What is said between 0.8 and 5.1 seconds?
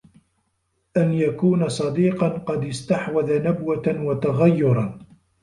أَنْ يَكُونَ صَدِيقًا قَدْ اسْتَحْدَثَ نَبْوَةً وَتَغَيُّرًا